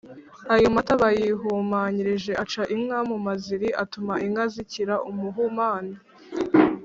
ayo 0.53 0.67
mata 0.75 0.93
bayihumanyije 1.01 2.31
aca 2.43 2.63
inka 2.75 2.99
mo 3.07 3.15
amaziri: 3.21 3.69
atuma 3.83 4.13
inka 4.25 4.45
zikira 4.53 4.95
ubuhumane 5.09 5.95